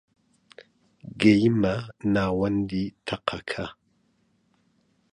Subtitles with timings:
[1.21, 1.75] گەیمە
[2.13, 3.65] ناوەندی تەقەکە